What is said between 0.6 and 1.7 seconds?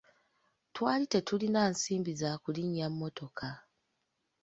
Twali tetulina